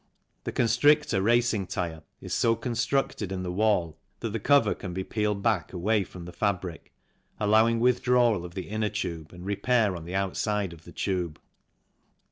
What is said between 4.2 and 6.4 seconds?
that the cover can be peeled back away from the